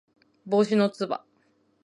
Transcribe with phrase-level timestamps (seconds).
[0.47, 1.23] 帽子のつば